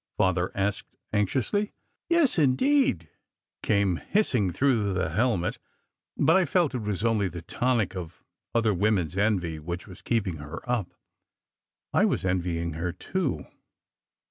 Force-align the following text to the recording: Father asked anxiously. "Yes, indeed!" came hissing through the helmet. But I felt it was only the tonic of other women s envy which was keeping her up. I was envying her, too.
Father 0.17 0.51
asked 0.55 0.87
anxiously. 1.13 1.73
"Yes, 2.09 2.39
indeed!" 2.39 3.07
came 3.61 3.97
hissing 3.97 4.49
through 4.49 4.95
the 4.95 5.09
helmet. 5.09 5.59
But 6.17 6.35
I 6.37 6.43
felt 6.45 6.73
it 6.73 6.79
was 6.81 7.03
only 7.03 7.27
the 7.29 7.43
tonic 7.43 7.95
of 7.95 8.23
other 8.55 8.73
women 8.73 9.05
s 9.05 9.15
envy 9.15 9.59
which 9.59 9.85
was 9.85 10.01
keeping 10.01 10.37
her 10.37 10.67
up. 10.67 10.95
I 11.93 12.05
was 12.05 12.25
envying 12.25 12.73
her, 12.73 12.91
too. 12.91 13.45